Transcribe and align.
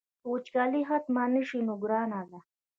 که 0.21 0.27
وچکالي 0.33 0.81
ختمه 0.89 1.23
نه 1.33 1.41
شي 1.47 1.59
نو 1.67 1.73
ګرانه 1.83 2.21
ده. 2.29 2.39